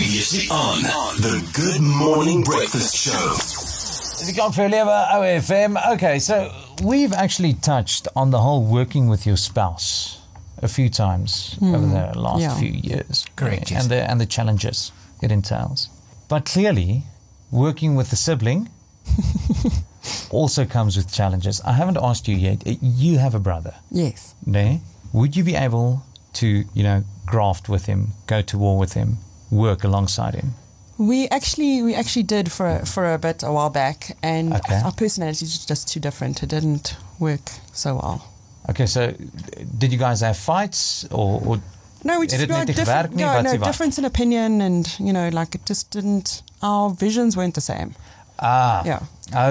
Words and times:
Previously 0.00 0.48
on 0.50 0.80
the 1.20 1.46
Good 1.52 1.82
Morning 1.82 2.42
Breakfast 2.42 2.96
Show. 2.96 4.24
The 4.24 4.32
Clock 4.32 4.54
for 4.54 4.66
Lever 4.66 5.06
OFM. 5.12 5.92
Okay, 5.92 6.18
so 6.18 6.50
we've 6.82 7.12
actually 7.12 7.52
touched 7.52 8.08
on 8.16 8.30
the 8.30 8.38
whole 8.38 8.64
working 8.64 9.10
with 9.10 9.26
your 9.26 9.36
spouse 9.36 10.22
a 10.62 10.68
few 10.68 10.88
times 10.88 11.58
over 11.60 11.76
hmm. 11.76 11.90
the 11.92 12.18
last 12.18 12.40
yeah. 12.40 12.58
few 12.58 12.70
years. 12.70 13.26
Correct, 13.36 13.70
yes. 13.70 13.82
And 13.82 13.90
the 13.90 14.10
and 14.10 14.18
the 14.18 14.24
challenges 14.24 14.90
it 15.20 15.30
entails. 15.30 15.90
But 16.30 16.46
clearly, 16.46 17.02
working 17.50 17.94
with 17.94 18.10
a 18.10 18.16
sibling 18.16 18.70
also 20.30 20.64
comes 20.64 20.96
with 20.96 21.12
challenges. 21.12 21.60
I 21.60 21.72
haven't 21.72 21.98
asked 22.00 22.26
you 22.26 22.36
yet. 22.36 22.62
You 22.80 23.18
have 23.18 23.34
a 23.34 23.40
brother, 23.40 23.74
Yes. 23.90 24.34
no? 24.46 24.80
Would 25.12 25.36
you 25.36 25.44
be 25.44 25.56
able 25.56 26.04
to, 26.40 26.64
you 26.72 26.82
know, 26.82 27.04
graft 27.26 27.68
with 27.68 27.84
him, 27.84 28.12
go 28.26 28.40
to 28.40 28.56
war 28.56 28.78
with 28.78 28.94
him, 28.94 29.18
work 29.50 29.84
alongside 29.84 30.34
him? 30.34 30.54
We 30.98 31.28
actually 31.30 31.82
we 31.82 31.94
actually 31.94 32.24
did 32.26 32.52
for 32.52 32.66
a, 32.66 32.86
for 32.86 33.12
a 33.14 33.18
bit 33.18 33.42
a 33.42 33.50
while 33.52 33.70
back, 33.70 34.16
and 34.22 34.52
Okay. 34.54 34.80
our 34.84 34.92
personalities 34.92 35.56
are 35.64 35.66
just 35.68 35.88
too 35.92 36.00
different. 36.00 36.42
It 36.42 36.50
didn't 36.50 36.96
work 37.18 37.50
so 37.72 37.94
well. 37.94 38.20
Okay, 38.68 38.86
so 38.86 39.12
did 39.78 39.92
you 39.92 39.98
guys 39.98 40.20
have 40.20 40.36
fights 40.36 41.04
or, 41.10 41.40
or 41.46 41.58
No, 42.04 42.18
we 42.20 42.26
just 42.26 42.40
het 42.40 42.48
no, 42.48 42.56
net 42.56 42.66
nie 42.68 42.74
different, 42.74 43.14
nie, 43.14 43.24
no, 43.24 43.40
no 43.42 43.56
difference 43.56 43.98
in 44.00 44.04
opinion, 44.06 44.60
and 44.60 44.86
you 44.98 45.12
know, 45.12 45.28
like 45.40 45.54
it 45.58 45.68
just 45.68 45.90
didn't. 45.90 46.42
Our 46.62 46.90
visions 46.98 47.34
weren't 47.36 47.54
the 47.54 47.60
same. 47.60 47.90
ah 48.42 48.82
Yeah. 48.84 49.00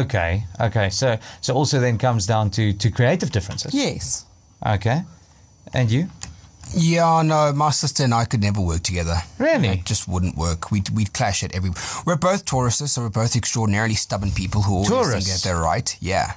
okay 0.01 0.45
okay 0.59 0.89
so 0.89 1.17
so 1.41 1.53
also 1.53 1.79
then 1.79 1.97
comes 1.97 2.25
down 2.25 2.49
to 2.49 2.73
to 2.73 2.89
creative 2.89 3.31
differences 3.31 3.73
Yes. 3.73 4.25
okay 4.65 5.03
and 5.73 5.91
you 5.91 6.07
Yeah, 6.75 7.21
no, 7.23 7.51
my 7.53 7.71
sister 7.71 8.03
and 8.03 8.13
I 8.13 8.25
could 8.25 8.41
never 8.41 8.61
work 8.61 8.83
together. 8.83 9.17
Really? 9.37 9.67
It 9.69 9.85
just 9.85 10.07
wouldn't 10.07 10.35
work. 10.37 10.71
We'd, 10.71 10.89
we'd 10.89 11.13
clash 11.13 11.43
at 11.43 11.53
every. 11.55 11.71
We're 12.05 12.15
both 12.15 12.45
Tauruses, 12.45 12.89
so 12.89 13.01
we're 13.01 13.09
both 13.09 13.35
extraordinarily 13.35 13.95
stubborn 13.95 14.31
people 14.31 14.61
who 14.61 14.73
always 14.73 14.89
Taurus? 14.89 15.13
think 15.13 15.25
that 15.25 15.43
they're 15.43 15.59
right. 15.61 15.97
Yeah. 15.99 16.33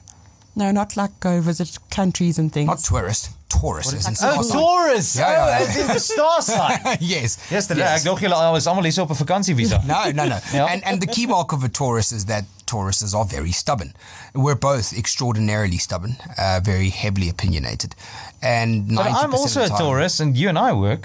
No, 0.55 0.71
not 0.71 0.97
like 0.97 1.19
go 1.21 1.41
visit 1.41 1.79
countries 1.91 2.39
and 2.39 2.53
things. 2.53 2.67
Not 2.67 2.79
tourist, 2.81 3.31
Tauruses. 3.49 4.07
and 4.07 4.15
oh 4.21 4.43
star 4.43 4.43
sign. 4.43 4.53
Taurus 4.61 5.17
Ja, 5.17 5.25
oh 5.29 5.33
ja. 5.49 5.65
as 5.65 5.77
in 5.79 5.87
the 5.87 5.99
star 5.99 6.43
sign 6.53 6.79
yes. 7.01 7.39
Yesterday 7.51 7.81
yes. 7.81 8.01
ek 8.01 8.05
dog 8.05 8.21
julle 8.21 8.53
was 8.53 8.67
almal 8.67 8.85
hier 8.85 9.01
op 9.03 9.11
'n 9.11 9.17
vakansievisa 9.17 9.81
No, 9.87 10.11
no, 10.13 10.27
no. 10.29 10.39
Ja. 10.53 10.67
And 10.67 10.85
and 10.85 11.01
the 11.01 11.07
key 11.07 11.27
mark 11.27 11.53
of 11.53 11.65
a 11.65 11.69
Taurus 11.71 12.13
is 12.13 12.27
that 12.27 12.45
Tauruses 12.73 13.15
are 13.15 13.27
very 13.37 13.53
stubborn. 13.53 13.93
We're 14.35 14.61
both 14.71 14.93
extraordinarily 15.03 15.79
stubborn, 15.79 16.15
uh, 16.39 16.61
very 16.73 16.91
heavily 16.91 17.29
opinionated, 17.29 17.95
and 18.41 18.89
but 18.97 19.07
I'm 19.07 19.35
also 19.35 19.61
of 19.61 19.67
a 19.67 19.69
time, 19.69 19.79
Taurus 19.79 20.21
and 20.21 20.37
you 20.41 20.49
and 20.49 20.59
I 20.59 20.73
work 20.73 21.03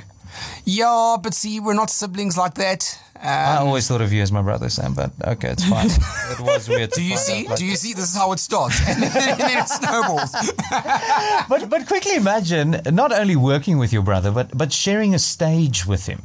Yeah, 0.66 1.18
but 1.24 1.34
see, 1.34 1.60
we're 1.60 1.74
not 1.84 1.90
siblings 1.90 2.36
like 2.38 2.54
that. 2.56 2.82
Um, 3.20 3.28
I 3.56 3.58
always 3.58 3.88
thought 3.88 4.02
of 4.02 4.12
you 4.14 4.22
as 4.22 4.32
my 4.32 4.44
brother 4.44 4.70
Sam 4.70 4.94
but 4.94 5.12
okay 5.34 5.50
it's 5.56 5.66
fine 5.68 5.90
it 6.34 6.40
was 6.40 6.70
weird 6.70 6.92
do 6.92 7.02
you 7.02 7.18
see? 7.18 7.48
like- 7.48 7.58
Do 7.58 7.66
you 7.66 7.76
see? 7.76 7.94
This 7.96 8.10
is 8.12 8.16
how 8.22 8.32
it 8.36 8.40
starts, 8.40 8.78
and 8.88 9.02
then, 9.04 9.30
and 9.32 9.40
then 9.40 9.58
it 9.64 9.70
snowballs. 9.80 10.32
but 11.52 11.62
but 11.74 11.82
quickly 11.88 12.16
imagine 12.16 12.70
not 12.92 13.12
only 13.12 13.36
working 13.36 13.80
with 13.82 13.92
your 13.96 14.04
brother 14.04 14.32
but 14.32 14.48
but 14.62 14.72
sharing 14.72 15.16
a 15.16 15.20
stage 15.20 15.80
with 15.92 16.06
him 16.12 16.22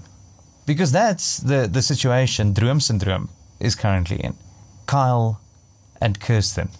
because 0.66 0.90
that's 0.92 1.26
the 1.50 1.60
the 1.76 1.82
situation 1.82 2.52
Droom 2.52 2.80
syndrome 2.80 3.28
is 3.58 3.74
currently 3.74 4.18
in 4.26 4.34
Kyle 4.84 5.36
and 6.00 6.18
Kirsten. 6.18 6.70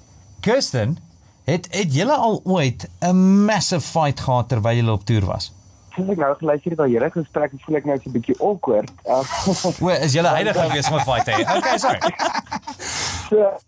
Kirsten 0.40 0.98
het 1.44 1.66
het 1.70 1.94
julle 1.94 2.14
al 2.14 2.40
ooit 2.44 2.88
'n 3.00 3.44
massive 3.44 3.80
fight 3.80 4.20
gehad 4.20 4.48
terwyl 4.48 4.74
julle 4.74 4.92
op 4.92 5.04
toer 5.04 5.24
was? 5.24 5.52
Soos 5.96 6.08
ek 6.08 6.16
nou 6.16 6.34
geluister 6.36 6.72
na 6.76 6.86
julle 6.86 7.10
gesprek, 7.10 7.52
voel 7.64 7.76
ek 7.76 7.84
nou 7.84 7.96
so 8.02 8.08
'n 8.08 8.12
bietjie 8.12 8.36
awkward. 8.40 8.90
Uh, 9.04 9.24
o 9.80 9.88
is 9.88 10.12
julle 10.12 10.28
heilige 10.28 10.58
gewees 10.58 10.88
om 10.90 10.96
'n 10.98 11.04
fight 11.04 11.24
te 11.24 11.30
hê? 11.32 11.44
Okay 11.56 11.78
sorry. 11.78 12.00
So 13.28 13.58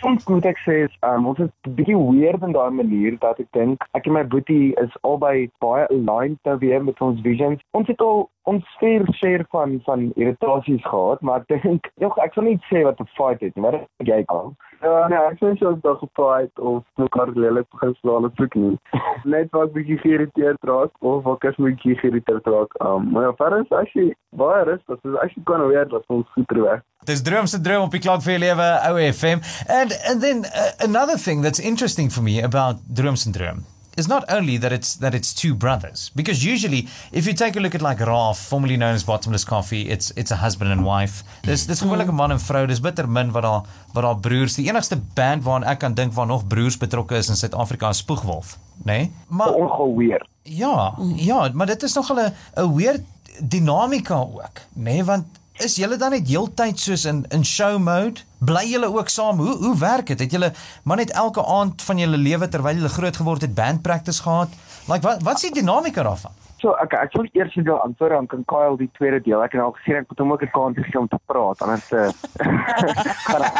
soms 0.00 0.26
moet 0.28 0.46
ek 0.50 0.60
sê 0.64 0.76
is, 0.84 0.94
um, 1.08 1.26
ons 1.30 1.40
is 1.44 1.50
bietjie 1.78 1.96
weird 1.98 2.42
in 2.46 2.54
daai 2.56 2.70
manier 2.70 3.18
dat 3.22 3.40
ek 3.42 3.50
dink 3.56 3.84
ek 3.98 4.06
en 4.08 4.16
my 4.18 4.24
boetie 4.34 4.74
is 4.82 4.94
albei 5.02 5.48
baie 5.64 5.86
aligned 5.88 6.38
nou 6.48 6.56
weer 6.62 6.84
met 6.84 7.00
ons 7.00 7.20
visions. 7.26 7.60
Ons 7.78 7.90
het 7.92 8.00
al 8.04 8.28
ons 8.50 8.76
fair 8.80 9.04
share 9.18 9.46
van 9.54 9.78
van 9.86 10.10
irritasies 10.20 10.84
gehad, 10.84 11.22
maar 11.22 11.44
ek 11.44 11.64
dink 11.64 11.88
jog 12.02 12.18
ek 12.24 12.36
sal 12.36 12.48
nie 12.48 12.58
sê 12.70 12.84
wat 12.84 13.00
'n 13.00 13.08
fight 13.16 13.40
het 13.40 13.54
nie, 13.56 13.64
maar 13.64 13.78
dit 13.78 14.08
jy 14.12 14.22
kan. 14.32 14.54
Ja, 14.82 15.08
nee, 15.08 15.18
ek 15.18 15.38
sê 15.40 15.54
soos 15.58 15.80
dat 15.82 15.98
gefight 16.02 16.58
of 16.58 16.84
mekaar 17.00 17.32
lelik 17.34 17.68
begin 17.72 17.94
slaan 18.00 18.26
of 18.28 18.32
soek 18.36 18.54
nie. 18.54 18.76
Net 19.34 19.48
wat 19.56 19.72
bietjie 19.72 19.98
geïrriteerd 19.98 20.68
raak 20.70 20.92
of 21.00 21.24
wat 21.24 21.44
ek 21.44 21.56
bietjie 21.56 21.96
geïrriteerd 22.02 22.46
raak. 22.46 22.74
Um, 22.84 23.10
maar 23.12 23.22
ja, 23.28 23.32
verder 23.40 23.64
is 23.64 23.72
actually 23.72 24.14
baie 24.36 24.64
rustig. 24.64 25.00
Dis 25.00 25.16
actually 25.22 25.44
kan 25.44 25.66
weer 25.68 25.88
dat 25.88 26.04
ons 26.06 26.28
goed 26.36 26.48
terug. 26.48 26.82
Dis 27.04 27.22
droom 27.22 27.46
se 27.46 27.60
droom 27.60 27.82
op 27.82 27.94
die 27.94 28.00
klank 28.00 28.22
vir 28.24 28.36
jou 28.36 28.40
lewe 28.46 28.70
OFM 28.90 29.44
and 29.68 29.92
and 30.08 30.20
then 30.20 30.44
uh, 30.44 30.72
another 30.78 31.18
thing 31.18 31.42
that's 31.42 31.58
interesting 31.58 32.10
for 32.10 32.22
me 32.22 32.40
about 32.42 32.82
droom 32.86 33.16
syndrome 33.16 33.64
is 33.96 34.08
not 34.08 34.24
only 34.28 34.56
that 34.58 34.72
it's 34.72 34.96
that 34.96 35.14
it's 35.14 35.32
two 35.32 35.54
brothers 35.54 36.10
because 36.14 36.44
usually 36.44 36.88
if 37.12 37.26
you 37.26 37.32
take 37.32 37.56
a 37.56 37.60
look 37.60 37.74
at 37.74 37.82
like 37.82 38.00
Raf 38.00 38.38
formerly 38.38 38.76
known 38.76 38.94
as 38.94 39.04
bottomless 39.04 39.44
coffee 39.44 39.88
it's 39.88 40.10
it's 40.16 40.30
a 40.30 40.36
husband 40.36 40.70
and 40.72 40.84
wife. 40.84 41.22
Dis 41.42 41.66
dis 41.66 41.80
gewoonlik 41.80 42.08
'n 42.08 42.14
man 42.14 42.30
en 42.30 42.40
vrou 42.40 42.66
dis 42.66 42.80
bitter 42.80 43.08
min 43.08 43.30
wat 43.30 43.42
daar 43.42 43.62
wat 43.92 44.04
daar 44.04 44.18
broers 44.18 44.54
die 44.54 44.68
enigste 44.68 44.96
band 45.14 45.44
waaraan 45.44 45.64
ek 45.64 45.78
kan 45.78 45.94
dink 45.94 46.12
waar 46.12 46.26
nog 46.26 46.46
broers 46.46 46.78
betrokke 46.78 47.16
is 47.16 47.28
in 47.28 47.36
Suid-Afrika 47.36 47.88
is 47.88 47.98
Spoegwolf 47.98 48.58
nê? 48.82 48.84
Nee? 48.84 49.12
maar 49.28 49.52
Ongeweer. 49.52 50.26
Ja, 50.42 50.94
ja, 51.16 51.50
maar 51.52 51.66
dit 51.66 51.82
is 51.82 51.94
nog 51.94 52.12
'n 52.12 52.32
'n 52.56 52.74
weird 52.74 53.02
dinamika 53.40 54.14
ook, 54.14 54.58
nê, 54.74 54.82
nee, 54.82 55.04
want 55.04 55.24
is 55.62 55.76
julle 55.78 55.96
dan 55.96 56.10
net 56.10 56.28
heeltyd 56.28 56.80
soos 56.80 57.04
in 57.04 57.24
in 57.30 57.44
show 57.44 57.78
mode? 57.78 58.20
Bly 58.38 58.64
julle 58.72 58.90
ook 58.90 59.08
saam? 59.08 59.38
Hoe 59.38 59.56
hoe 59.56 59.78
werk 59.78 60.06
dit? 60.06 60.20
Het 60.20 60.30
julle 60.30 60.52
maar 60.82 60.96
net 60.96 61.10
elke 61.10 61.44
aand 61.46 61.82
van 61.82 61.98
julle 61.98 62.16
lewe 62.16 62.48
terwyl 62.48 62.74
julle 62.74 62.88
groot 62.88 63.16
geword 63.16 63.40
het 63.40 63.54
band 63.54 63.82
practice 63.82 64.22
gehad? 64.22 64.48
Like 64.88 65.06
wat 65.06 65.22
wat 65.22 65.34
is 65.36 65.50
die 65.50 65.60
dinamika 65.60 66.02
daarvan? 66.02 66.32
So 66.58 66.72
ek 66.80 66.92
ek 66.96 67.12
die 67.12 67.30
eerste 67.40 67.62
deel 67.62 67.80
antwoord 67.84 68.10
dan 68.10 68.26
kan 68.26 68.44
Kyle 68.44 68.76
die 68.76 68.90
tweede 68.98 69.20
deel. 69.20 69.42
Ek 69.44 69.52
het 69.52 69.62
al 69.62 69.76
gesê 69.78 69.98
ek 70.00 70.08
moet 70.08 70.18
hom 70.18 70.32
ook 70.32 70.42
'n 70.42 70.50
kans 70.50 70.76
gee 70.80 71.00
om 71.00 71.08
te 71.08 71.18
praat 71.26 71.62
anders 71.62 71.92
eh 71.92 72.10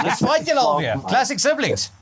Dis 0.05 0.19
fight 0.19 0.47
julle 0.47 0.61
alweer. 0.61 0.99
Classic 1.07 1.39
siblings. 1.39 1.93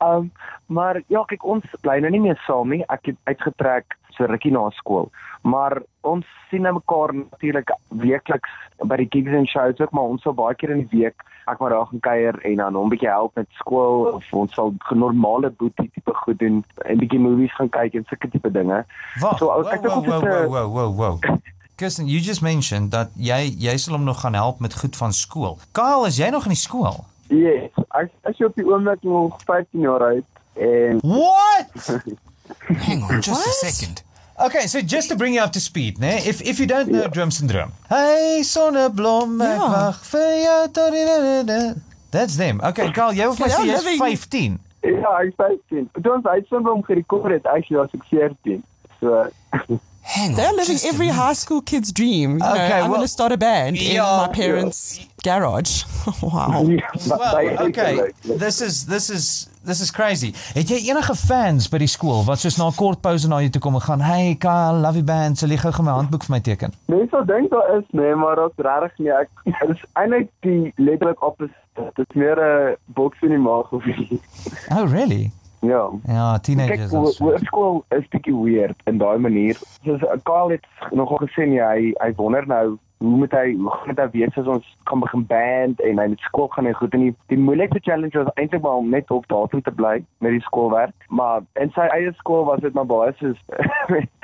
um, 0.00 0.32
maar 0.76 1.02
ja, 1.06 1.24
kyk 1.24 1.44
ons 1.44 1.64
bly 1.80 1.98
nou 2.00 2.10
nie 2.10 2.20
meer 2.20 2.40
saam 2.46 2.68
nie. 2.68 2.84
Ek 2.88 3.06
het 3.06 3.16
uitgetrek 3.24 3.96
so 4.18 4.26
rukkie 4.26 4.52
na 4.52 4.66
skool. 4.76 5.08
Maar 5.42 5.78
ons 6.02 6.26
sien 6.50 6.62
nou 6.66 6.74
mekaar 6.80 7.14
natuurlik 7.14 7.70
weekliks 7.88 8.50
by 8.84 8.96
die 8.96 9.08
gigs 9.10 9.34
en 9.38 9.46
shows 9.46 9.80
ook, 9.80 9.92
maar 9.92 10.12
ons 10.14 10.22
sal 10.22 10.34
baie 10.34 10.54
keer 10.58 10.74
in 10.76 10.84
die 10.86 10.98
week 11.04 11.24
ek 11.48 11.58
maar 11.62 11.70
daar 11.72 11.86
gaan 11.86 12.00
kuier 12.00 12.36
en 12.44 12.56
dan 12.56 12.74
hom 12.74 12.86
'n 12.86 12.92
bietjie 12.92 13.08
help 13.08 13.34
met 13.34 13.46
skool 13.60 14.04
of 14.12 14.24
ons 14.32 14.52
sal 14.54 14.74
normale 14.90 15.50
boetie 15.50 15.90
tipe 15.94 16.14
goed 16.14 16.38
doen 16.38 16.64
en 16.84 16.98
bietjie 16.98 17.18
movies 17.20 17.54
gaan 17.54 17.68
kyk 17.68 17.94
en 17.94 18.04
sulke 18.08 18.28
tipe 18.30 18.50
dinge. 18.50 18.84
Wag. 19.20 19.38
So, 19.38 19.46
Wow, 19.46 19.66
ek 19.66 19.82
dink 19.82 19.94
wow, 19.94 19.96
ons 19.96 20.06
het, 20.06 20.22
wow, 20.22 20.48
wow, 20.48 20.72
wow, 20.72 20.96
wow. 20.96 21.38
Kirsten, 21.76 22.06
you 22.06 22.20
just 22.20 22.42
mentioned 22.42 22.90
dat 22.90 23.08
jy 23.14 23.54
jy 23.58 23.76
sal 23.76 23.94
hom 23.94 24.04
nog 24.04 24.20
gaan 24.20 24.34
help 24.34 24.60
met 24.60 24.74
goed 24.74 24.96
van 24.96 25.12
skool. 25.12 25.58
Kyle, 25.72 26.06
is 26.06 26.16
jy 26.16 26.28
nog 26.30 26.42
in 26.42 26.50
die 26.50 26.58
skool? 26.68 27.04
Yes, 27.28 27.70
ek 27.94 28.10
ek 28.22 28.34
is 28.38 28.46
op 28.46 28.54
die 28.54 28.66
oomblik 28.66 29.02
nog 29.02 29.40
15 29.44 29.80
jaar 29.80 30.02
oud 30.02 30.24
en 30.54 30.98
What? 31.02 32.02
Hang 32.86 33.02
on, 33.02 33.20
just 33.20 33.28
a 33.28 33.32
What? 33.32 33.72
second. 33.72 34.07
Okay, 34.40 34.66
so 34.68 34.80
just 34.80 35.08
to 35.08 35.16
bring 35.16 35.34
you 35.34 35.40
up 35.40 35.52
to 35.52 35.60
speed, 35.60 35.98
né? 35.98 36.24
If 36.26 36.40
if 36.42 36.60
you 36.60 36.66
don't 36.66 36.88
know 36.90 37.08
drum 37.08 37.30
syndrome. 37.30 37.72
Hey 37.88 38.40
sonneblom, 38.44 39.40
ek 39.42 39.58
Ja. 39.58 39.70
wag 39.72 39.94
vir 40.12 40.30
jou 40.44 40.68
tot 40.68 40.92
die 40.92 41.04
da, 41.04 41.16
da, 41.18 41.42
da. 41.42 41.74
That's 42.10 42.36
them. 42.36 42.60
Okay, 42.62 42.92
Carl, 42.92 43.12
jy 43.14 43.24
hoef 43.26 43.38
my 43.40 43.48
Ja, 43.48 43.56
sê 43.58 43.66
jy's 43.66 43.84
living- 43.84 44.00
15. 44.00 44.58
ja, 44.84 45.16
ek 45.20 45.28
is 45.28 45.34
15. 45.36 45.90
Toe 46.02 46.12
ons 46.14 46.24
uitsondering 46.24 46.84
gerekord 46.86 47.32
het, 47.32 47.46
actually 47.46 47.78
was 47.80 47.90
ek 47.94 48.04
14. 48.10 48.62
So 49.00 49.26
Hang. 50.08 50.34
They're 50.36 50.54
living 50.54 50.78
every 50.86 51.08
high 51.08 51.34
school 51.34 51.60
kid's 51.60 51.92
dream. 51.92 52.30
You 52.32 52.38
know, 52.38 52.52
Okay, 52.52 52.72
I'm 52.80 52.88
well- 52.88 52.88
going 52.88 53.00
to 53.02 53.08
start 53.08 53.30
a 53.32 53.36
band 53.36 53.76
Yeah. 53.76 54.22
in 54.24 54.28
my 54.28 54.28
parents' 54.32 55.00
garage. 55.22 55.84
wow. 56.22 56.62
Well, 57.06 57.36
okay. 57.68 58.12
This 58.24 58.62
is 58.62 58.86
this 58.86 59.10
is 59.10 59.47
this 59.64 59.80
is 59.80 59.90
crazy. 59.90 60.32
Het 60.54 60.68
jy 60.68 60.78
enige 60.90 61.14
fans 61.14 61.68
by 61.68 61.78
die 61.78 61.90
skool 61.90 62.24
wat 62.24 62.38
soos 62.38 62.56
na 62.58 62.68
'n 62.68 62.76
kort 62.76 63.00
pouse 63.00 63.28
na 63.28 63.40
jou 63.40 63.50
toe 63.50 63.60
kom 63.60 63.74
en 63.74 63.80
gaan, 63.80 64.00
"Hey 64.00 64.34
Kyle, 64.38 64.80
love 64.80 64.94
you 64.94 65.04
band, 65.04 65.38
sal 65.38 65.48
jy 65.48 65.56
gou 65.56 65.72
gou 65.72 65.84
my 65.84 65.92
handboek 65.92 66.24
vir 66.24 66.34
my 66.34 66.40
teken?" 66.40 66.72
Mense 66.86 67.08
sal 67.10 67.24
dink 67.24 67.50
daar 67.50 67.78
is, 67.78 67.84
nee, 67.90 68.14
maar 68.14 68.36
dit 68.36 68.52
is 68.56 68.64
regtig 68.64 68.98
nie. 68.98 69.10
Ek 69.10 69.28
dit 69.44 69.76
is 69.76 69.84
eintlik 69.94 70.28
die 70.40 70.72
letterlik 70.76 71.22
opposite. 71.22 71.54
Dit 71.94 72.06
is 72.08 72.14
meer 72.14 72.36
'n 72.38 72.76
boks 72.86 73.18
in 73.22 73.28
die 73.28 73.38
maag 73.38 73.72
of 73.72 73.84
iets. 73.86 74.22
Oh, 74.70 74.90
really? 74.90 75.30
Ja. 75.60 75.90
Ja, 76.06 76.38
teenagers. 76.38 76.90
hoe 76.90 77.38
skool 77.42 77.84
is 77.88 78.08
bietjie 78.08 78.34
weird 78.42 78.76
in 78.84 78.98
daai 78.98 79.18
manier. 79.18 79.56
Soos 79.84 80.00
Kyle 80.22 80.50
het 80.50 80.66
nogal 80.90 81.18
gesê 81.26 81.46
nee, 81.48 81.60
hy 81.60 81.94
hy 81.98 82.12
wonder 82.16 82.46
nou 82.46 82.78
hoe 82.98 83.16
moet 83.16 83.32
hy 83.32 83.54
hoe 83.56 83.70
gaan 83.70 83.94
dit 83.94 84.10
wees 84.12 84.38
as 84.40 84.46
ons 84.46 84.70
kan 84.90 85.00
begin 85.00 85.26
band 85.26 85.80
en 85.80 86.00
hy 86.02 86.06
met 86.14 86.24
skool 86.26 86.48
gaan 86.54 86.66
en 86.66 86.74
goed 86.74 86.94
en 86.96 87.04
die, 87.06 87.14
die 87.32 87.38
moeilikste 87.38 87.82
challenge 87.82 88.18
was 88.18 88.32
eintlik 88.34 88.62
maar 88.62 88.80
om 88.82 88.90
net 88.90 89.10
op 89.14 89.28
datum 89.30 89.62
te 89.62 89.74
bly 89.80 89.98
met 90.24 90.34
die 90.34 90.42
skoolwerk. 90.46 91.06
Maar 91.08 91.46
in 91.62 91.70
sy 91.76 91.86
eie 91.94 92.12
skool 92.18 92.44
was 92.48 92.64
dit 92.64 92.74
maar 92.74 92.88
baie 92.90 93.14
soos 93.20 93.38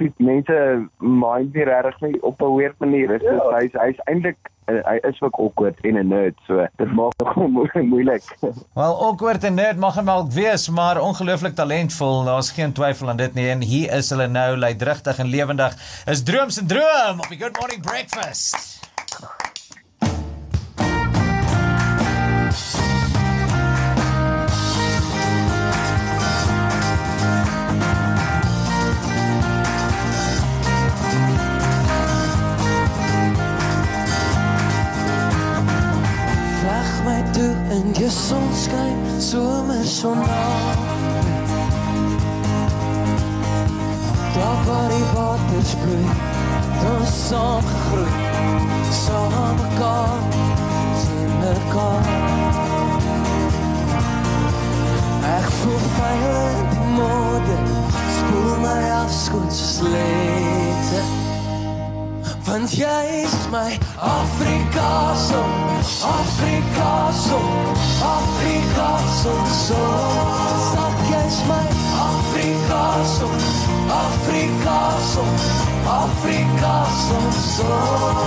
die 0.03 0.11
mense 0.31 0.59
mind 0.99 1.55
nie 1.55 1.69
regtig 1.71 2.19
op 2.23 2.43
'n 2.43 2.57
weird 2.57 2.79
manier. 2.79 3.15
Dit 3.15 3.23
is 3.23 3.47
hy's 3.55 3.79
hy's 3.83 4.03
eintlik 4.11 4.51
uh, 4.67 4.81
hy 4.89 4.99
is 5.09 5.21
ook 5.21 5.39
awkward 5.41 5.81
en 5.83 5.99
'n 5.99 6.09
nerd, 6.09 6.39
so 6.47 6.67
dit 6.77 6.93
maak 6.93 7.29
hom 7.37 7.53
mo 7.53 7.67
moeilik. 7.73 8.25
Wel, 8.75 8.95
awkward 9.09 9.45
en 9.45 9.55
nerd 9.55 9.77
mag 9.77 9.95
hom 9.95 10.05
dalk 10.05 10.33
wees, 10.33 10.69
maar 10.69 11.01
ongelooflik 11.01 11.55
talentvol. 11.55 12.25
Daar's 12.25 12.51
geen 12.51 12.73
twyfel 12.73 13.09
aan 13.09 13.17
dit 13.17 13.35
nie. 13.35 13.49
En 13.51 13.63
hier 13.63 13.93
is 13.93 14.11
hulle 14.11 14.27
nou, 14.27 14.57
luidrigtig 14.57 15.19
en 15.19 15.27
lewendig. 15.27 15.77
Is 16.07 16.23
Droom 16.23 16.51
se 16.51 16.67
droom 16.67 17.21
op 17.21 17.29
die 17.29 17.39
Good 17.39 17.59
Morning 17.61 17.83
Breakfast. 17.83 18.83
Sonskyn, 38.15 38.99
somer 39.19 39.85
sonnaand. 39.85 40.79
Daar 44.35 44.65
waar 44.67 44.89
die 44.89 45.05
waters 45.15 45.71
vloei, 45.81 46.07
ons 46.95 47.29
saam 47.29 47.63
gegroei, 47.73 48.15
saam 48.91 49.57
mekaar, 49.61 50.19
sien 51.03 51.35
mekaar. 51.43 52.09
Ek 55.35 55.51
voel 55.59 55.85
veilig 55.99 56.63
in 56.63 56.73
die 56.77 56.89
mode, 57.01 57.59
spoel 58.17 58.57
my 58.63 58.81
afskoon 59.03 59.51
soos 59.51 59.79
lente. 59.91 61.24
Want 62.47 62.71
jy 62.77 63.25
is 63.25 63.49
my 63.51 63.73
Afrika 63.97 65.17
son, 65.17 65.51
Afrika 66.05 67.11
son, 67.13 67.49
Afrika 68.05 68.89
son 69.23 69.47
son. 69.49 70.13
Sak 70.69 70.99
jy 71.09 71.23
is 71.25 71.41
my 71.49 71.67
Afrika 72.05 72.85
son, 73.17 73.41
Afrika 73.89 74.79
son, 75.13 75.33
Afrika 75.89 76.77
son 77.09 77.33
son. 77.33 78.24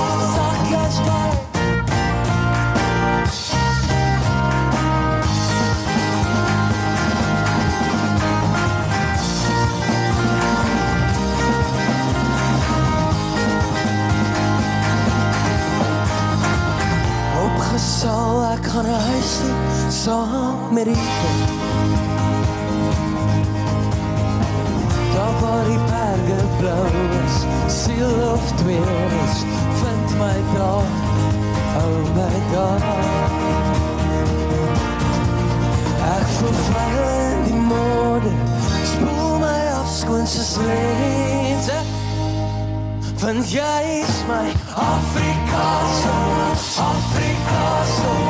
Want 43.18 43.50
jy 43.52 44.02
is 44.02 44.24
my 44.28 44.48
Afrika 44.78 45.66
son, 46.02 46.54
Afrika 46.86 47.66
son, 47.96 48.22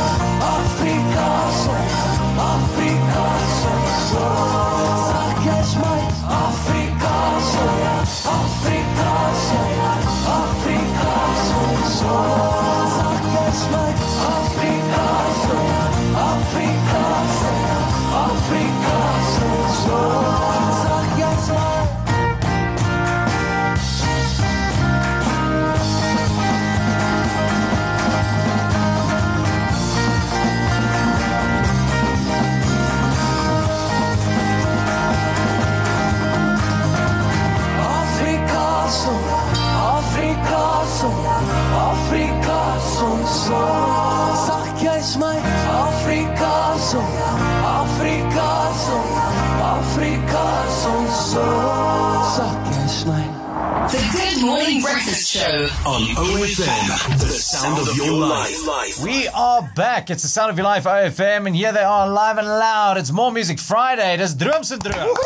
sound 57.75 57.88
of 57.88 57.97
your 57.97 58.12
life. 58.12 59.03
We 59.03 59.29
are 59.29 59.69
back. 59.75 60.11
It's 60.11 60.23
the 60.23 60.29
sound 60.29 60.50
of 60.50 60.56
your 60.56 60.65
life, 60.65 60.85
OFM, 60.85 61.47
and 61.47 61.56
here 61.56 61.73
they 61.73 61.82
are, 61.82 62.09
live 62.09 62.38
and 62.38 62.47
loud. 62.47 62.97
It's 62.99 63.11
more 63.11 63.32
music 63.32 63.59
Friday. 63.59 64.17
Dis 64.17 64.35
Droom 64.35 64.65
se 64.65 64.76
droom. 64.76 65.17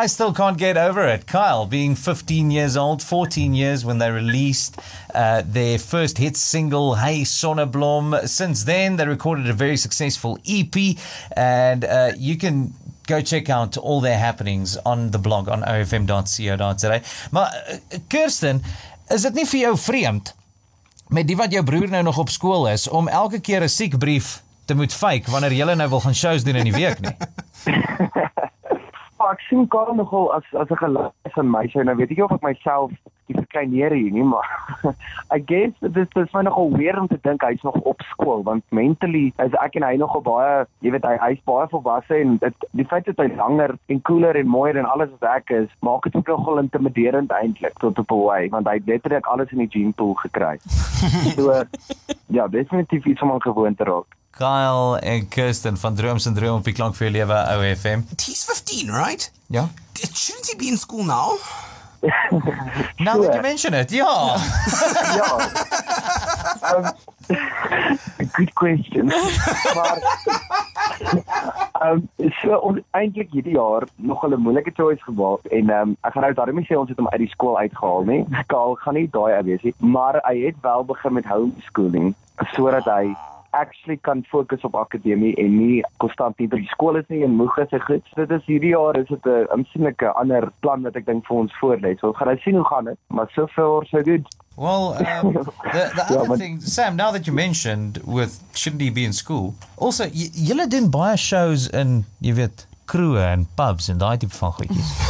I, 0.00 0.06
still 0.06 0.32
can't 0.32 0.56
get 0.56 0.78
over 0.78 1.06
it. 1.06 1.26
Kyle 1.26 1.66
being 1.66 1.94
15 1.94 2.50
years 2.50 2.74
old, 2.74 3.02
14 3.02 3.52
years 3.52 3.84
when 3.84 3.98
they 3.98 4.10
released 4.10 4.78
uh, 5.14 5.42
their 5.44 5.78
first 5.78 6.16
hit 6.16 6.38
single 6.38 6.94
Hey 6.94 7.20
Sonneblom. 7.20 8.26
Since 8.26 8.64
then 8.64 8.96
they 8.96 9.06
recorded 9.06 9.48
a 9.50 9.52
very 9.52 9.76
successful 9.76 10.38
EP 10.46 10.96
and 11.36 11.84
uh, 11.84 12.12
you 12.16 12.38
can 12.38 12.72
go 13.06 13.20
check 13.20 13.50
out 13.50 13.76
all 13.76 14.00
their 14.00 14.16
happenings 14.16 14.78
on 14.86 15.10
the 15.10 15.18
blog 15.18 15.50
on 15.50 15.62
ofm.co.za. 15.62 17.00
Maar 17.30 17.64
uh, 17.70 17.98
Kirsten, 18.08 18.62
is 19.08 19.22
dit 19.22 19.34
nie 19.34 19.46
vir 19.46 19.60
jou 19.60 19.76
vreemd 19.78 20.34
met 21.12 21.28
die 21.28 21.36
wat 21.36 21.52
jou 21.52 21.64
broer 21.66 21.90
nou 21.92 22.02
nog 22.08 22.18
op 22.18 22.32
skool 22.32 22.70
is 22.72 22.88
om 22.88 23.08
elke 23.08 23.40
keer 23.40 23.62
'n 23.62 23.68
siekbrief 23.68 24.40
te 24.64 24.74
moet 24.74 24.94
fake 24.94 25.30
wanneer 25.30 25.52
jy 25.52 25.74
nou 25.74 25.88
wil 25.88 26.00
gaan 26.00 26.14
shows 26.14 26.44
doen 26.44 26.56
in 26.56 26.72
die 26.72 26.78
week 26.78 27.00
nie. 27.00 27.16
Maar 29.20 29.34
ek 29.36 29.42
sien 29.50 29.66
Karel 29.68 29.98
nogal 30.00 30.30
as 30.32 30.46
as 30.56 30.70
'n 30.72 30.80
gelys 30.80 31.34
van 31.36 31.50
my 31.50 31.66
sy 31.68 31.82
nou 31.84 31.96
weet 31.96 32.10
ek 32.10 32.16
nie 32.16 32.24
of 32.24 32.32
ek 32.32 32.46
myself 32.46 32.92
die 33.28 33.36
verkleineer 33.36 33.92
hier 33.92 34.14
nie 34.14 34.24
maar 34.24 34.48
I 35.36 35.38
guess 35.50 35.74
dit 35.84 35.96
is 36.02 36.08
dit 36.14 36.22
is 36.24 36.32
my 36.32 36.42
nogal 36.46 36.72
weer 36.76 36.98
om 37.00 37.08
te 37.10 37.18
dink 37.22 37.44
hy's 37.44 37.62
nog 37.68 37.76
op 37.92 38.00
skool 38.12 38.40
want 38.48 38.64
mentally 38.80 39.26
is 39.44 39.56
ek 39.64 39.76
en 39.76 39.86
hy 39.86 39.92
nogal 40.00 40.24
baie 40.24 40.54
jy 40.86 40.94
weet 40.96 41.04
hy 41.04 41.16
hy's 41.24 41.42
baie 41.50 41.68
volwasse 41.74 42.16
en 42.16 42.38
dit 42.44 42.66
die 42.80 42.86
feit 42.92 43.10
dat 43.10 43.20
hy 43.20 43.28
langer 43.36 43.76
en 43.92 44.00
cooler 44.08 44.40
en 44.40 44.48
mooier 44.54 44.80
en 44.80 44.88
alles 44.94 45.12
wat 45.18 45.28
ek 45.34 45.52
is 45.58 45.68
maak 45.90 46.08
dit 46.08 46.16
ook 46.16 46.32
nogal 46.32 46.62
intimiderend 46.64 47.34
eintlik 47.42 47.76
tot 47.84 47.98
op 47.98 48.16
'n 48.16 48.24
way 48.24 48.48
want 48.56 48.72
hy 48.72 48.78
het 48.80 48.88
letterlik 48.94 49.28
alles 49.34 49.52
in 49.52 49.64
die 49.66 49.70
gene 49.76 49.92
pool 49.92 50.14
gekry. 50.24 50.56
so 51.36 51.62
ja, 52.26 52.48
definitief 52.48 53.04
iets 53.04 53.22
om 53.22 53.32
aan 53.32 53.42
gewoon 53.42 53.74
te 53.74 53.84
raak. 53.84 54.19
Kyle 54.40 54.98
en 54.98 55.28
Kirsten 55.28 55.76
van 55.76 55.94
Drooms 55.94 56.26
en 56.26 56.34
Droom 56.34 56.56
op 56.56 56.64
die 56.64 56.72
klank 56.72 56.94
vir 56.96 57.10
jou 57.10 57.16
lewe 57.18 57.40
OFM. 57.56 58.06
He's 58.16 58.44
15, 58.44 58.88
right? 58.88 59.32
Ja. 59.46 59.68
Shouldn't 60.14 60.48
he 60.48 60.56
be 60.56 60.66
in 60.72 60.76
school 60.76 61.04
now? 61.04 61.36
Now 63.04 63.20
that 63.20 63.34
you 63.34 63.42
mention 63.42 63.74
it, 63.74 63.90
ja. 63.90 64.36
ja. 65.20 65.50
Um, 66.74 66.84
good 68.32 68.52
question. 68.52 69.06
maar 69.74 69.98
um, 71.92 72.08
so 72.40 72.56
ons 72.56 72.80
eintlik 72.90 73.28
hierdie 73.30 73.54
jaar 73.58 73.84
nog 73.96 74.24
'n 74.26 74.40
moeilike 74.40 74.72
choice 74.74 75.02
gemaak 75.02 75.44
en 75.44 75.70
um, 75.70 75.96
ek 76.00 76.12
gaan 76.12 76.22
nou 76.22 76.34
daarmee 76.34 76.64
sê 76.64 76.78
ons 76.78 76.88
het 76.88 76.98
hom 76.98 77.08
uit 77.08 77.20
die 77.20 77.34
skool 77.36 77.58
uitgehaal, 77.58 78.04
nê. 78.04 78.24
Kaal 78.46 78.74
gaan 78.74 78.94
nie 78.94 79.08
daai 79.10 79.36
ou 79.36 79.44
wees 79.44 79.62
nie, 79.62 79.74
maar 79.78 80.20
hy 80.24 80.38
het 80.46 80.56
wel 80.60 80.84
begin 80.84 81.12
met 81.12 81.28
homeschooling 81.28 82.14
sodat 82.56 82.88
hy 82.88 83.12
actually 83.52 83.96
kan 83.96 84.24
fokus 84.30 84.60
op 84.64 84.74
akademie 84.74 85.34
en 85.36 85.56
nie 85.58 85.82
konstant 85.96 86.38
nie 86.38 86.48
by 86.48 86.56
die 86.56 86.68
skool 86.72 86.96
is 86.96 87.04
nie 87.08 87.22
en 87.24 87.30
moeg 87.36 87.58
is 87.58 87.70
en 87.72 87.80
goed. 87.86 88.04
Dit 88.16 88.30
is 88.30 88.42
hierdie 88.46 88.70
jaar 88.74 88.96
is 89.00 89.08
dit 89.08 89.24
'n 89.26 89.46
aansienlike 89.56 90.12
ander 90.14 90.50
plan 90.60 90.82
wat 90.82 90.96
ek 90.96 91.06
dink 91.06 91.26
vir 91.26 91.36
ons 91.36 91.52
voorlê. 91.62 91.98
So 91.98 92.06
ons 92.08 92.16
gaan 92.16 92.28
nou 92.28 92.38
sien 92.38 92.54
hoe 92.54 92.64
gaan 92.64 92.84
dit, 92.84 92.98
maar 93.08 93.28
so 93.34 93.46
far 93.46 93.86
so 93.86 94.02
good. 94.02 94.26
Well, 94.56 94.94
um, 94.98 95.32
the, 95.32 95.44
the 95.72 96.04
Ja, 96.08 96.16
other 96.16 96.28
maar- 96.28 96.36
thing, 96.38 96.60
Sam, 96.60 96.96
now 96.96 97.10
that 97.12 97.26
you 97.26 97.32
mentioned 97.34 97.98
with 98.04 98.40
shouldn't 98.54 98.82
he 98.82 98.90
be 98.90 99.04
in 99.04 99.12
school? 99.12 99.54
Also, 99.78 100.04
julle 100.12 100.66
doen 100.68 100.90
baie 100.90 101.16
shows 101.16 101.68
in, 101.68 102.04
jy 102.20 102.34
weet, 102.34 102.66
kroe 102.84 103.18
en 103.22 103.46
pubs 103.54 103.88
en 103.88 103.98
daai 103.98 104.16
tipe 104.18 104.34
van 104.34 104.52
goedjies. 104.52 104.98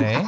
nee? 0.00 0.26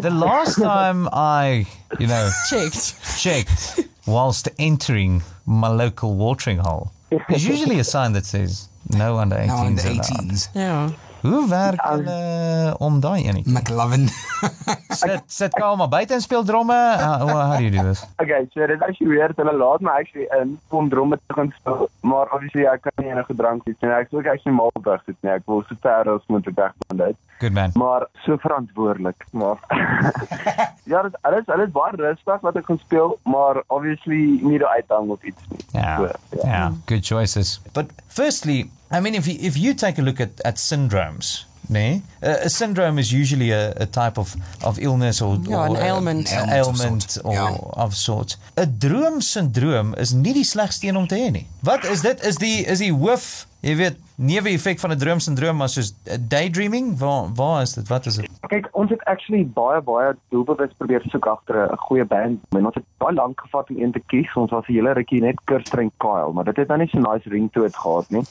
The 0.00 0.10
last 0.10 0.58
time 0.60 1.08
I, 1.12 1.66
you 1.98 2.06
know, 2.06 2.30
Checked. 2.48 2.94
checked 3.18 3.88
whilst 4.06 4.48
entering 4.58 5.22
my 5.44 5.68
local 5.68 6.14
watering 6.16 6.58
hole, 6.58 6.90
there's 7.28 7.46
usually 7.54 7.78
a 7.78 7.84
sign 7.84 8.12
that 8.12 8.26
says 8.26 8.68
no 8.88 9.18
under 9.18 9.36
18s. 9.36 9.46
No, 9.46 9.56
under 9.66 9.82
allowed." 9.82 10.04
18s. 10.04 10.50
Ja. 10.54 10.88
Hoe 11.22 11.48
werk 11.48 11.84
um, 11.84 11.90
hulle 11.90 12.74
om 12.78 13.00
daai 13.00 13.24
enie? 13.28 13.42
McLovin. 13.46 14.08
Sit 15.00 15.22
sit 15.26 15.54
Karl 15.56 15.76
maar 15.80 15.88
buite 15.88 16.14
en 16.14 16.20
speel 16.20 16.44
dromme. 16.44 16.76
How, 17.00 17.28
how 17.28 17.56
do 17.56 17.62
you 17.64 17.70
do 17.70 17.82
this? 17.88 18.04
Okay, 18.22 18.46
so 18.52 18.60
dit 18.66 18.76
is 18.76 18.82
actually 18.86 19.10
weird. 19.16 19.36
Hulle 19.40 19.56
laat 19.56 19.80
my 19.86 19.90
actually 20.02 20.28
in 20.40 20.58
om 20.68 20.88
dromme 20.92 21.18
te 21.26 21.34
gaan 21.34 21.52
speel, 21.58 21.88
maar 22.00 22.28
obviously 22.34 22.66
ek 22.68 22.84
kan 22.86 23.04
nie 23.04 23.10
enige 23.14 23.34
drank 23.38 23.64
hê 23.68 23.74
nie. 23.80 23.90
Ek 24.00 24.10
sou 24.10 24.20
ook 24.20 24.30
actually 24.34 24.56
mal 24.56 24.70
weg 24.86 25.02
sit 25.06 25.16
nie. 25.22 25.32
Ek 25.34 25.46
wil 25.50 25.64
so 25.68 25.76
ver 25.84 26.10
as 26.14 26.26
moontlik 26.28 26.56
weg 26.60 26.72
van 26.88 27.02
dit. 27.04 27.18
Good 27.40 27.52
man. 27.56 27.70
Maar 27.80 28.04
so 28.24 28.36
verantwoordelik, 28.36 29.24
maar 29.32 29.56
Ja, 30.90 31.02
dit 31.02 31.16
alles 31.22 31.46
alles 31.46 31.70
baie 31.72 31.96
rustig 31.96 32.40
wat 32.44 32.56
ek 32.58 32.66
gaan 32.68 32.80
speel, 32.82 33.14
maar 33.24 33.62
obviously 33.68 34.20
nie 34.42 34.58
daar 34.58 34.74
uithang 34.80 35.10
of 35.14 35.22
iets 35.22 35.42
nie. 35.48 35.60
Yeah, 35.72 35.98
So, 36.00 36.40
yeah, 36.44 36.72
good 36.86 37.04
choices. 37.06 37.60
But 37.72 37.92
firstly, 38.08 38.70
I 38.90 39.00
mean, 39.00 39.14
if 39.14 39.26
you, 39.26 39.36
if 39.38 39.56
you 39.56 39.74
take 39.74 39.98
a 40.00 40.04
look 40.04 40.20
at, 40.20 40.40
at 40.44 40.58
syndromes, 40.58 41.46
nee, 41.68 42.02
uh, 42.22 42.44
a 42.44 42.48
syndrome 42.48 42.98
is 43.00 43.10
usually 43.10 43.50
a, 43.52 43.72
a 43.76 43.86
type 43.86 44.18
of, 44.18 44.34
of 44.62 44.78
illness 44.78 45.20
or, 45.20 45.38
Ja, 45.48 45.66
or 45.68 45.76
an 45.76 45.76
ailment. 45.76 46.30
an 46.32 46.48
Ailment 46.48 46.66
of 46.66 46.82
ailment 46.84 47.10
sort, 47.10 47.24
or 47.26 47.32
ja. 47.34 47.48
of 47.84 47.94
sort. 47.94 48.38
'n 48.56 48.74
Droomsindroom 48.78 49.94
is 49.94 50.10
nie 50.12 50.32
die 50.32 50.44
slegste 50.44 50.86
een 50.86 50.96
om 50.96 51.06
te 51.06 51.14
hê 51.16 51.30
nie. 51.30 51.46
Wat 51.62 51.84
is 51.84 52.00
dit? 52.00 52.24
Is 52.24 52.36
die 52.36 52.64
is 52.64 52.78
die 52.78 52.92
hoof, 52.92 53.46
jy 53.60 53.74
weet, 53.76 53.96
neeweffek 54.16 54.78
van 54.80 54.90
'n 54.92 54.98
droomsindroom 54.98 55.56
maar 55.56 55.68
soos 55.68 55.92
uh, 56.08 56.14
daydreaming? 56.20 56.98
Waar 56.98 57.28
waar 57.34 57.62
is 57.62 57.72
dit? 57.72 57.88
Wat 57.88 58.06
is 58.06 58.16
dit? 58.16 58.28
Kyk, 58.48 58.68
ons 58.72 58.90
het 58.90 59.04
actually 59.04 59.44
baie 59.46 59.80
baie 59.80 60.16
doelbewus 60.28 60.72
probeer 60.76 61.02
soek 61.12 61.26
agter 61.26 61.68
'n 61.72 61.76
goeie 61.76 62.04
band. 62.04 62.40
En 62.56 62.64
ons 62.66 62.74
het 62.74 62.84
baie 62.98 63.14
lank 63.14 63.40
gevat 63.40 63.70
om 63.70 63.76
een 63.82 63.92
te 63.92 64.02
kies. 64.06 64.34
Ons 64.34 64.50
was 64.50 64.66
'n 64.68 64.72
hele 64.72 64.92
rukkie 64.92 65.20
net 65.20 65.40
Kirsten 65.44 65.78
en 65.78 65.90
Kyle, 65.96 66.32
maar 66.32 66.44
dit 66.44 66.56
het 66.56 66.68
nou 66.68 66.78
nie 66.78 66.88
so 66.88 66.98
nice 66.98 67.28
ring 67.28 67.52
toe 67.52 67.68
gehad 67.72 68.10
nie. 68.10 68.24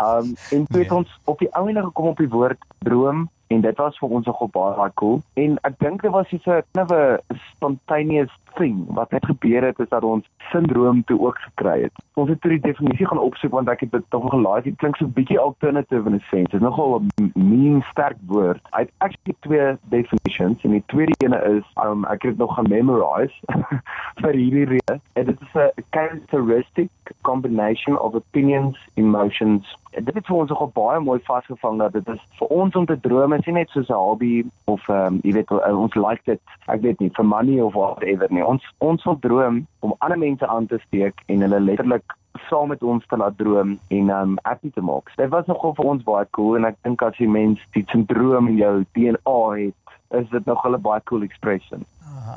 Um 0.00 0.34
en 0.50 0.66
toe 0.66 0.78
het 0.80 0.90
Nee. 0.90 0.98
ons 0.98 1.08
op 1.24 1.38
die 1.38 1.54
ouene 1.54 1.82
gekom 1.82 2.06
op 2.06 2.16
die 2.16 2.28
woord 2.28 2.58
droom 2.82 3.28
en 3.52 3.60
dit 3.60 3.76
was 3.76 3.98
vir 3.98 4.08
ons 4.08 4.26
nogal 4.26 4.48
baie 4.52 4.90
cool. 5.00 5.20
En 5.34 5.58
ek 5.68 5.78
dink 5.78 6.02
dit 6.02 6.14
was 6.14 6.28
so 6.28 6.52
'n 6.56 6.64
kind 6.72 6.90
of 6.90 6.96
'n 6.96 7.40
spontaneous 7.52 8.32
thing 8.54 8.84
wat 8.88 9.10
net 9.10 9.26
gebeur 9.26 9.64
het 9.64 9.78
is 9.78 9.88
dat 9.88 10.04
ons 10.04 10.28
syndroom 10.50 11.04
toe 11.04 11.20
ook 11.20 11.38
gekry 11.38 11.82
het. 11.82 11.92
Ons 12.14 12.28
het 12.28 12.40
toe 12.40 12.50
die 12.50 12.60
definisie 12.60 13.06
gaan 13.06 13.18
opsoek 13.18 13.52
want 13.52 13.68
ek 13.68 13.80
het 13.80 13.92
dit 13.92 14.04
tog 14.08 14.28
gelaaid. 14.30 14.64
Dit 14.64 14.76
klink 14.76 14.96
so 14.96 15.04
'n 15.04 15.12
bietjie 15.12 15.38
alternative 15.38 16.08
in 16.08 16.14
'n 16.14 16.24
sense. 16.30 16.50
Dit 16.50 16.60
is 16.60 16.66
nogal 16.66 17.00
'n 17.00 17.32
mean 17.34 17.82
sterk 17.90 18.16
woord. 18.26 18.60
Hy 18.70 18.80
het 18.80 18.90
actually 18.98 19.36
twee 19.40 19.76
definitions 19.82 20.64
en 20.64 20.70
die 20.70 20.84
tweede 20.86 21.14
ene 21.24 21.38
is 21.56 21.64
um 21.84 22.04
ek 22.04 22.22
het 22.22 22.30
dit 22.30 22.38
nog 22.38 22.54
gaan 22.54 22.68
memorize 22.68 23.34
vir 24.22 24.32
hierdie 24.32 24.64
rede. 24.64 25.00
Dit 25.12 25.40
is 25.40 25.54
'n 25.54 25.70
characteristic 25.90 26.90
combination 27.22 28.00
of 28.00 28.14
opinions, 28.14 28.78
emotions. 28.94 29.78
Dit 29.90 30.14
het 30.14 30.26
vir 30.26 30.36
ons 30.36 30.48
nogal 30.48 30.70
baie 30.74 31.00
mooi 31.00 31.20
vasgevang 31.24 31.78
dat 31.78 31.92
dit 31.92 32.08
is 32.08 32.20
vir 32.38 32.48
ons 32.48 32.71
om 32.76 32.86
te 32.86 33.00
droom 33.00 33.32
is 33.32 33.46
nie 33.46 33.54
net 33.54 33.70
soos 33.70 33.88
'n 33.88 33.98
hobby 34.06 34.44
of 34.64 34.88
um 34.88 35.20
jy 35.24 35.32
weet 35.32 35.50
uh, 35.50 35.78
ons 35.78 35.94
like 35.94 36.22
dit 36.24 36.40
ek 36.68 36.80
weet 36.82 37.00
nie 37.00 37.10
vir 37.16 37.24
money 37.24 37.60
of 37.60 37.74
whatever 37.74 38.28
nie. 38.30 38.44
Ons 38.44 38.62
ons 38.78 39.04
wil 39.04 39.18
droom 39.20 39.66
om 39.80 39.94
ander 39.98 40.18
mense 40.18 40.46
aan 40.46 40.66
te 40.66 40.78
steek 40.86 41.14
en 41.26 41.40
hulle 41.40 41.60
letterlik 41.60 42.16
saam 42.48 42.68
met 42.68 42.82
ons 42.82 43.06
te 43.06 43.16
laat 43.16 43.36
droom 43.38 43.78
en 43.88 44.10
um 44.10 44.38
happy 44.42 44.70
te 44.70 44.80
maak. 44.80 45.10
Dit 45.16 45.30
was 45.30 45.46
nogal 45.46 45.74
vir 45.74 45.84
ons 45.84 46.04
baie 46.04 46.26
cool 46.30 46.56
en 46.56 46.64
ek 46.64 46.76
dink 46.82 47.02
as 47.02 47.18
jy 47.18 47.28
mens 47.28 47.60
die 47.76 47.84
syndroom 47.92 48.48
in 48.48 48.56
jou 48.56 48.74
DNA 48.92 49.40
het, 49.56 49.98
is 50.20 50.28
dit 50.30 50.46
nog 50.46 50.64
'n 50.66 50.80
baie 50.80 51.00
cool 51.04 51.22
expression. 51.22 51.84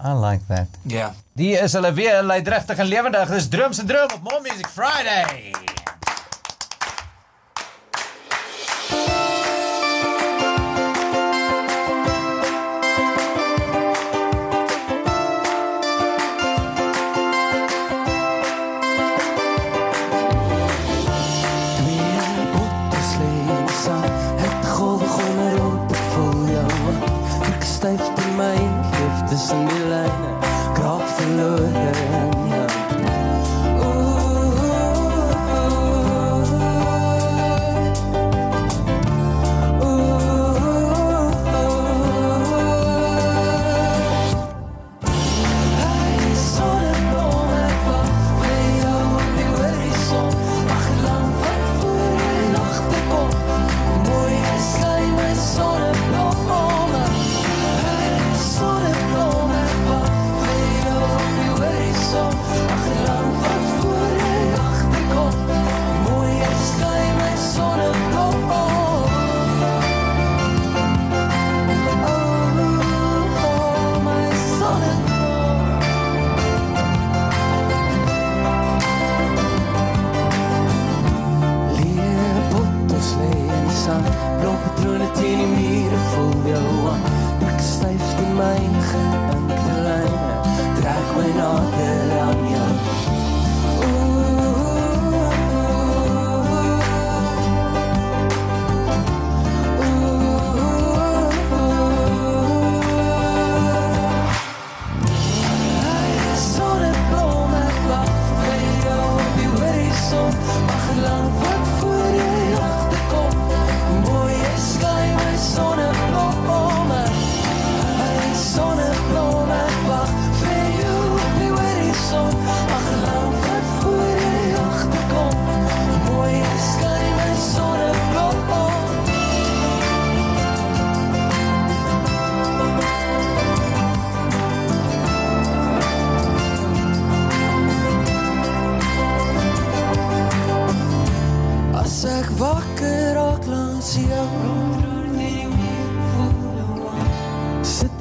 I 0.04 0.14
like 0.14 0.46
that. 0.48 0.68
Yeah. 0.84 1.12
Die 1.34 1.54
is 1.54 1.74
hulle 1.74 1.94
weer 1.94 2.24
leidregtig 2.24 2.78
en 2.78 2.86
lewendig. 2.86 3.30
Dis 3.30 3.50
Drooms 3.50 3.80
en 3.80 3.88
Droom 3.88 4.12
op 4.14 4.22
More 4.24 4.42
Music 4.42 4.68
Friday. 4.68 5.75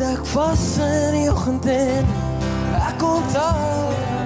ek 0.04 0.26
vas 0.34 0.64
in 0.84 1.14
die 1.16 1.28
oggend 1.32 1.66
en 1.66 2.06
ek 2.88 3.02
onthou 3.08 4.23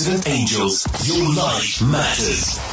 Accident 0.00 0.28
Angels. 0.28 0.86
Your 1.06 1.34
life 1.34 1.82
matters. 1.82 2.69